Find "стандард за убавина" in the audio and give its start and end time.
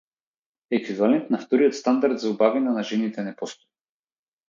1.81-2.73